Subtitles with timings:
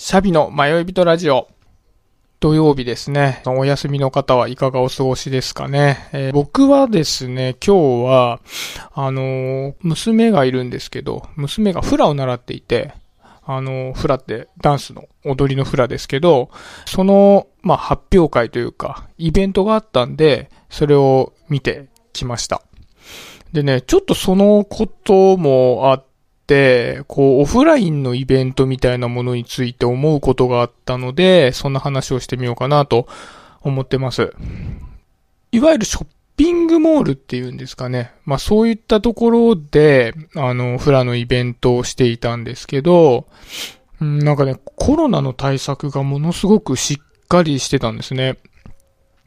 [0.00, 1.48] シャビの迷い人ラジオ。
[2.38, 3.42] 土曜日ですね。
[3.46, 6.08] お休みの方はいかがお過ごしですかね。
[6.12, 8.40] えー、僕はですね、今日は、
[8.94, 12.94] あのー、娘がいるんですけど、娘がフラを習っていて、
[13.42, 16.50] あのー、フラってダンスの踊りのフラですけど、
[16.86, 22.62] その、まあ、発表会というか、イベントがあったんで、それを見てきました。
[23.52, 26.04] でね、ちょっとそのこともあっ、
[27.08, 33.06] こう、オフラインのイベントみたいなものについて思うことがあったので、そんな話をしてみようかなと
[33.60, 34.32] 思ってます。
[35.52, 36.06] いわゆるショッ
[36.36, 38.12] ピングモールっていうんですかね。
[38.24, 43.26] まあそういったところで、あの、フラのイベントをしていたんですけど、
[44.00, 48.38] なんかね、コロナの対策がものすごくしっかりしてたんですね。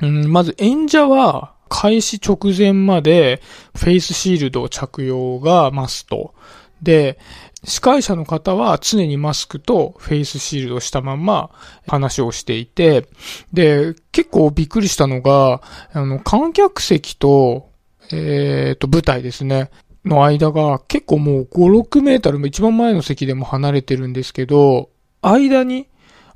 [0.00, 3.42] うんまず演者は、開始直前まで
[3.76, 6.34] フェイスシールド着用がマスト。
[6.82, 7.18] で、
[7.64, 11.50] 司会者の方は常にマスクとフェイスシールドしたまま
[11.86, 13.08] 話をしていて、
[13.52, 15.60] で、結構びっくりしたのが、
[15.92, 17.70] あの、観客席と、
[18.12, 19.70] えっ、ー、と、舞台ですね、
[20.04, 25.88] の間が結構もう5、6メートルも、一番前の席でも離れてるんですけど、間に、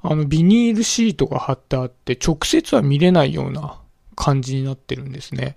[0.02, 3.80] あの、ビニールシートが貼ってあって、直接は見れないような
[4.16, 5.56] 感じになってるんですね。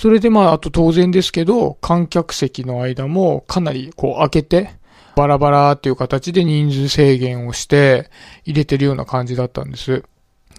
[0.00, 4.70] それでまあ、あと当然ですけど、観客席の間もかなりこう開けて、
[5.14, 8.08] バラバラっていう形で人数制限をして
[8.46, 10.02] 入れてるような感じだったんです。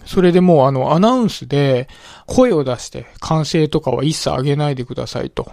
[0.06, 1.88] それでもうあのアナウンスで
[2.28, 5.52] 声を出して歓声とかは一切上げないでくださいと。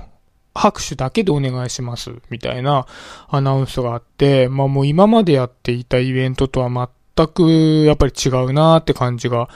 [0.55, 2.13] 拍手だけでお願いします。
[2.29, 2.85] みたいな
[3.29, 9.49] アナウンスがあって、まあもう今までやっていたイベントとは全くやっぱり違うなーって感じが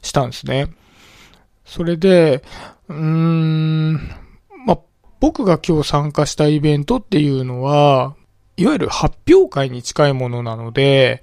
[0.00, 0.68] したんですね。
[1.64, 2.44] それで、
[2.90, 3.94] うーん、
[4.66, 4.78] ま
[5.20, 8.16] 僕が今日参加したイベントっていうのは、
[8.56, 11.22] いわゆる発表会に近いものなので、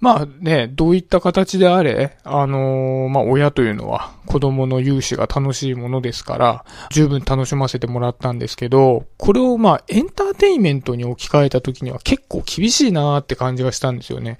[0.00, 14.38] まあね、どういった形であれ、あのー、まあ親というのは子供の融資が楽しいものですから、十分楽しませてもらったんですけど、これをまあエンターテインメントに置き換えた時には結構厳しいなーって感じがしたんですよね。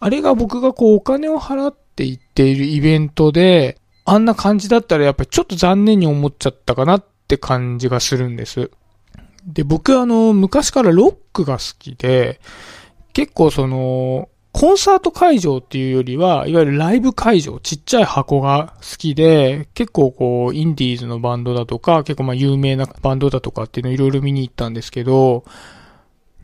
[0.00, 8.70] あれが僕がこうお金を払っていっているイベントで、あんな感じだったらやっぱりちょっと残念に思っちゃったかなって感じがするんです。
[9.44, 12.40] で、僕あの、昔からロックが好きで、
[13.12, 25.44] 結構その、コンサート会場っていうよりは、いわゆるライブ会場、ちっちゃい箱が好きで、結構こう、インディーズのバンドだとか、結構まあ有名なバンドだとかっていうのをいろいろ見に行ったんですけど、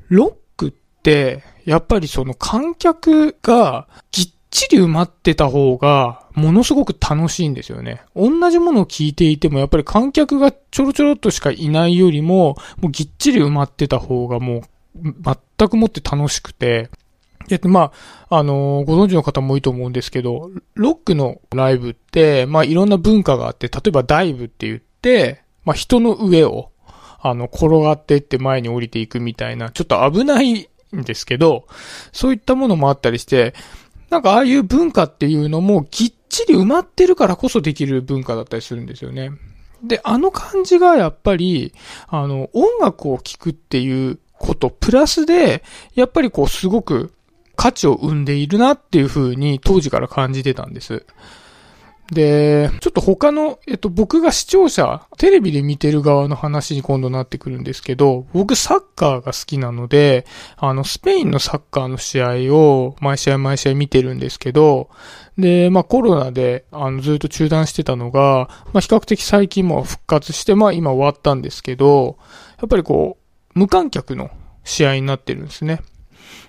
[0.08, 8.02] ロックって、やっぱりその観客がぎっちり埋まってた方が、ものすごく楽しいんですよね。
[8.14, 15.14] 同じものを聞いていても、やっぱり観客がちょろちょろっとしかいないよりも、もうぎっちり埋まってた方がもう、
[15.58, 16.90] 全くもって楽しくて、
[17.48, 17.92] で、ま
[18.28, 26.70] あ、あのー、ご存知の方も多いと思うんですけど、ロックのライブって、まあ、いろんな文化があって、例えばダイブって言って、まあ、人の上を、
[27.20, 31.66] あの、転がってって前に降りていくみたいな、ちょっと危ないんですけど、
[32.12, 33.54] そういったものもあったりして、
[34.12, 39.30] なんかああいう文化っていうのもきっちり埋まってるからこそできる文化だったりするんですよね。
[39.82, 41.72] で、あの感じがやっぱり、
[42.08, 45.64] あの、音楽を聴くっていうこと、プラスで、
[45.94, 47.14] やっぱりこうすごく
[47.56, 51.06] 価値を生んでいるなっていう風に当時から感じてたんです。
[52.10, 60.26] で、ちょっと他の、えっと、僕が視聴者、テレビで見てる側の話に今度なってくるんですけど、僕サッカーが好きなので、
[60.56, 64.90] あの、スペインのサッカーの試合を毎試合毎試合見てるんですけど、
[65.38, 72.18] で、まあコロナで、あの、ずっと中断してたのが、まあ比較的最近も復活して、まあ今終わったんですけど、
[72.58, 73.16] やっぱりこ
[73.54, 74.30] う、無観客の
[74.64, 75.80] 試合になってるんですね。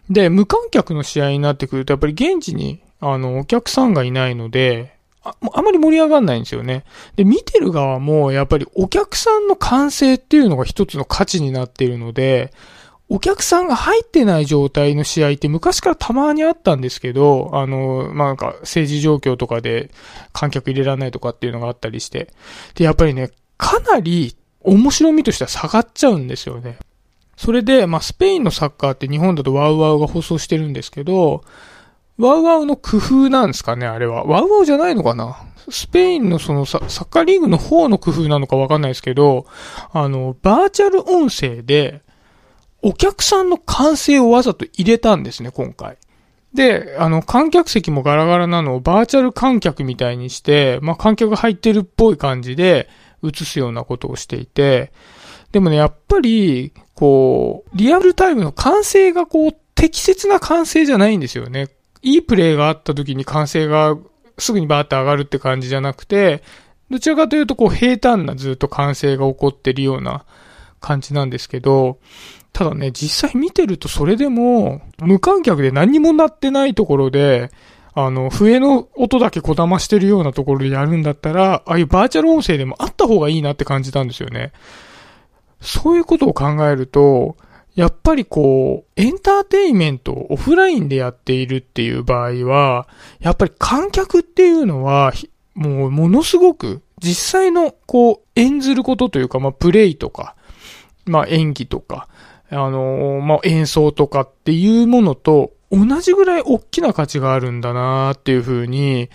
[0.10, 6.84] で、無観客の試合になってくると、やっぱり現地に、あの、お客さんがいないので、ああまり盛り上がんないんですよね。
[7.16, 12.54] で、見てる側も、やっぱりお客さんの歓声っていうのが一つの価値になっているので、
[13.10, 19.92] お客さんが入ってない状態の試合って昔からたまにあったんですけど、あの、まあ、なんか政治状況とかで
[20.32, 22.34] 観客入れられないとかっていうのがあったりして。
[22.76, 26.78] で、やっぱりね、かなり面白みとしては下がっちゃうんですよね。
[27.36, 31.44] それで、まあ、スペインのサッカーって日本だとワウワウが放送してるんですけど、
[32.18, 34.24] ワウワウの工夫なんですかね、あれは。
[34.24, 35.38] ワウワウじゃないのかな
[35.70, 39.46] スペインのそのサッカーリーグの方の工夫なのかわかんないですけど、
[39.92, 42.02] あの、バーチャル音声で、
[42.82, 45.98] お客さんの歓声をわざと入れたんですね、今回。
[46.54, 52.90] で、あの、観客席もガラガラなのをバーチャル観客みたいにして、まあ、観客が入ってるっぽい感じで
[53.24, 54.92] 映すようなことをしていて、
[55.52, 61.70] でもね、やっぱり、こう、リアルタイムの歓声がこう、適切な歓声じゃないんですよね。
[62.04, 63.98] いいプレイがあった時に歓声が
[64.38, 66.44] すぐにバーって上がるって感じじゃなくて、
[66.90, 70.26] どちらかというとこう平坦なずっと歓声が起こってるような
[70.80, 71.98] 感じなんですけど、
[72.52, 77.50] ただね、実際見てるとそれでも、無観客で何にもなってないところで、
[77.96, 84.52] あの、笛の音だけこだましてるようなところでやるんだったら、ああいうバーチャル音声でもあった方がいいなって感じたんですよね。
[85.62, 87.38] そういうことを考えると、
[87.76, 92.88] やっぱりこう、エンターテイメントをオフラインでやっているっていう場合は、
[93.20, 95.12] やっぱり観客っていうのは、
[95.56, 100.36] もうものすごく実際のこう演ずることというか、まあプレイとか、
[101.06, 102.08] まあ演技とか、
[102.50, 109.10] あの、まあ演奏とかっていうものと同じぐらい大きな価値があるんだなっていうふうに、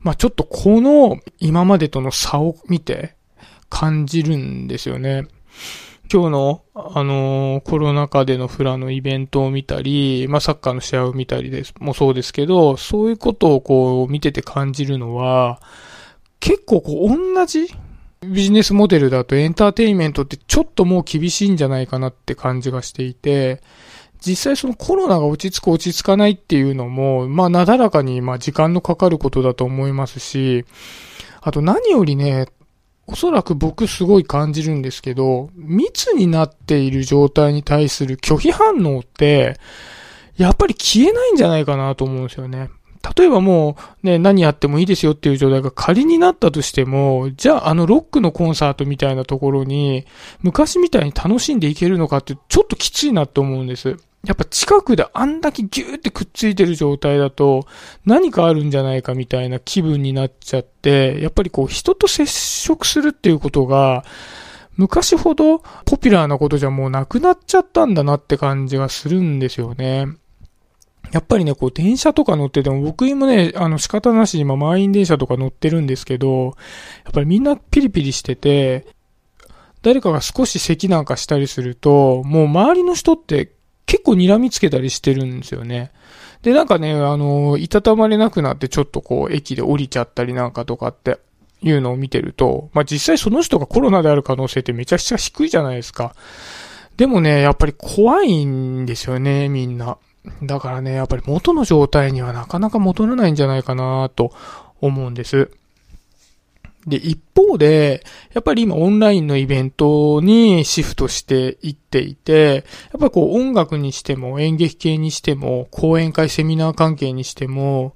[0.00, 3.14] まあちょっとこの今までとの差を見て
[3.68, 5.26] 感じるんですよね。
[6.12, 15.60] 今日の、あのー、コロナ禍でのフラのイベントを見たり、まあ、サッカーの試合を見たりです、もそうですけど、そういうことをこう見てて感じるのは、
[16.40, 17.68] 結構こう同じ
[18.26, 23.62] ビジネスモデルだとエンターテインメントってちょっともう厳しいんじゃないかなって感じがしていて、
[24.20, 30.64] 実際そのコロナが落ち着く落ち着かないっていうのも、まあなだらかにまあ時間のかかることだと思いますし、
[31.40, 32.48] あと何よりね、
[33.06, 39.58] おそらく僕すごい感じるんですけど、密になっている状態に対する拒否反応って、
[40.36, 42.70] やっぱり消えないんじゃないかなと思うんですよね。
[43.16, 50.06] 例えばもうね、何やってもいいですよっていう状態が仮になったとしても、じゃああのロックのコンサートみたいなところに、
[50.42, 53.96] 昔みたいに楽しんでいけるのかってちょっときついなと思うんです。
[54.30, 57.66] やっぱ近くであんだけギューってくっついてる状態だと
[58.06, 64.04] 何かあるんじゃないかみたいな気分になっちゃって、やっぱりこう人と接触するっていうことが
[64.76, 70.06] 昔ほどポピュラーなことじゃもうなくなっちゃったんだなって感じがするんですよね。
[71.10, 76.54] やっぱりね、こう電車とか乗ってても僕もね、あの仕方なし今満員電車とか乗ってるんですけど、
[77.02, 78.86] やっぱりみんなピリピリしてて、
[79.82, 83.50] 誰かが少し咳なんかしたりすると、もう周りの人って
[83.90, 85.90] 結構睨みつけたりしてるんですよね。
[86.42, 91.18] で、なんかね、あの、いたたまれなくなってちょっとこう、駅で降りちゃったりなんかとかって
[91.60, 96.14] いうのを見てると、まあ、実際その人がコロナである可能性ってめちゃくちゃ低いじゃないですか。
[96.96, 99.98] でもね、やっぱり怖いんですよね、みんな。
[100.44, 104.32] だからね、やっぱり元の状態にはなかなか戻らないんじゃないかなと
[104.80, 105.50] 思うんです。
[106.86, 117.94] で、一方で、やっぱり今オンラインのイベントにシフトしていっていて、やっぱこう音楽にしても演劇系にしても講演会セミナー関係にしても、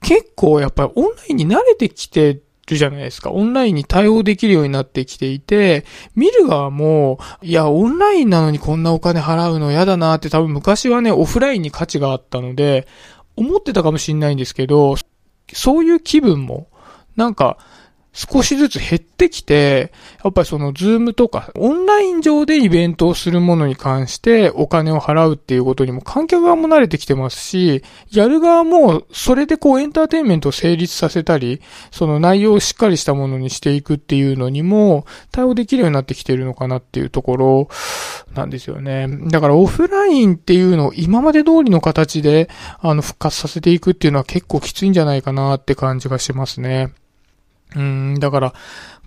[0.00, 3.30] 結構やっぱりオンラインに慣れてきてるじゃないですか。
[3.30, 5.84] オンラインに対応できるようになってきていて、
[6.16, 12.86] 見る側も、いや、オンラインなのにこんなお金払うの嫌だなって多分昔はね、オフラインに価値があったので、
[13.36, 14.96] 思ってたかもしんないんですけど、
[15.52, 16.68] そういう気分も、
[17.16, 17.58] なんか、
[18.14, 27.82] 少しずつ減ってきて、やっぱりその Zoom とか、オンライン上でイベントをするものに関してお金を払うっていうことにも観客側も慣れてきてますし、
[28.12, 37.68] やる側もそれでこうエンターテインメントを成立させたり、その内容をしっかりしたものにしていくっていうのにも対応できるようになってきてるのかなっていうところ
[38.34, 39.08] なんですよね。
[39.28, 46.92] だからオフラインっていうのを今まで通りの形であの復活させていくっていうのは結構きついんじゃないかなって感じがしますね。
[47.74, 48.54] うん、だから、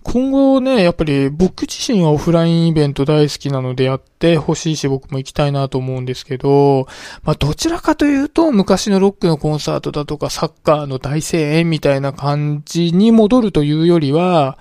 [0.02, 6.86] 今後ね、やっぱり僕自身はオフラインイベント大好きなのでやってほしいし僕も行きたいなと思うんですけど、
[7.24, 14.58] まあどちらかというと昔のロックのコンサートだとかサッカーの大声援みたいな感じに戻るというよりは、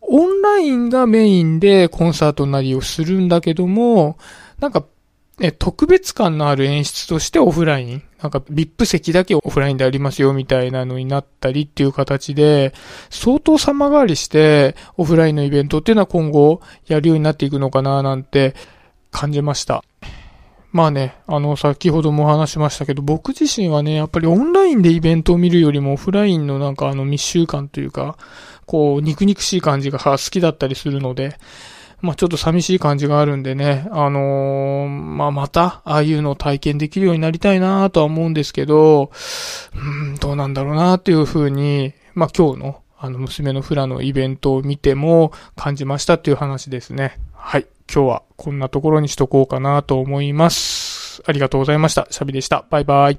[0.00, 4.16] オンラインがメインでコンサートなりをするんだけども、
[4.60, 4.84] なんか
[5.38, 12.72] ね、特別感のある演出としてオフライン、なんか VIP 席だけオフラインでありますよみたいなのになったりっていう形で、
[13.10, 18.54] 相当様変わりしてオフラインのイベントっていうのは今後やるようになっていくのかななんて
[19.10, 19.84] 感じました。
[20.72, 28.18] まあね、あの、先ほども話しましたけど、僕自身はね、やっぱりオンラインでイベントを見るよりもオフラインのなんかあの密集感というか、
[28.66, 31.38] こう、肉肉しい感じが好きだったりするので、
[32.00, 39.10] まあちょっと寂しい感じがあるんでね、あのー、まあまた、ああいうのを体験できるようになりたいなとは思うんですけど、
[39.74, 47.18] うん、どうなんだろうなっていうふうに、まあ今日の、あの、娘のフラのイベントを見ても感じましたっていう話ですね。
[47.32, 47.66] はい。
[47.92, 51.22] 今日はこんなところにしとこうかなと思います。
[51.26, 52.06] ありがとうございました。
[52.10, 52.64] シャビでした。
[52.70, 53.14] バイバイ。